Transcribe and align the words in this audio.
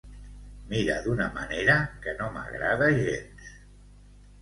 Mira 0.71 0.95
d'una 1.09 1.27
manera 1.37 1.77
que 2.07 2.17
no 2.25 2.33
m'agrada 2.41 2.91
gens. 3.01 3.57